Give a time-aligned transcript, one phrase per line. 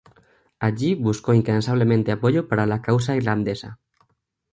[0.57, 3.77] Allí buscó incansablemente apoyo para la causa irlandesa.